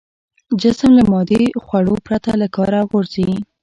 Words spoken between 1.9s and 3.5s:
پرته له کاره غورځي.